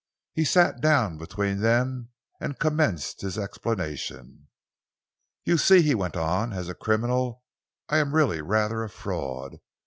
He 0.33 0.45
sat 0.45 0.81
down 0.81 1.19
between 1.19 1.59
them 1.59 2.09
and 2.39 2.57
commenced 2.57 3.21
his 3.21 3.37
explanation. 3.37 4.47
"You 5.43 5.59
see," 5.59 5.83
he 5.83 5.93
went 5.93 6.17
on, 6.17 6.53
"as 6.53 6.67
a 6.67 6.73
criminal 6.73 7.43
I 7.87 7.97
am 7.99 8.15
really 8.15 8.41
rather 8.41 8.81
a 8.81 8.89
fraud. 8.89 9.57